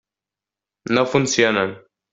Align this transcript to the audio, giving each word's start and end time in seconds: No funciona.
No 0.95 1.05
funciona. 1.05 1.65